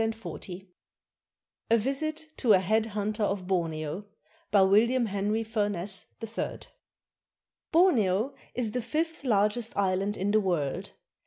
[0.01, 0.59] I
[1.69, 4.05] A VISIT TO A HEAD HUNTER OF BORNEO
[4.49, 6.65] BY WILLIAM HENRY FURNESS, THIRD
[7.71, 10.93] [Borneo is the fifth largest island in the world.